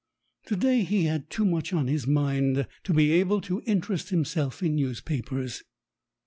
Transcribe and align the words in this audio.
To 0.47 0.55
day 0.55 0.81
he 0.81 1.03
had 1.03 1.29
too 1.29 1.45
much 1.45 1.73
on 1.73 1.85
his 1.87 2.07
mind 2.07 2.65
to 2.85 2.91
be 2.91 3.11
able 3.11 3.39
to 3.41 3.61
interest 3.67 4.09
himself 4.09 4.63
in 4.63 4.75
newspapers. 4.75 5.61